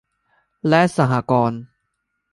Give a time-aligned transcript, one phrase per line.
[0.67, 1.61] และสหกรณ์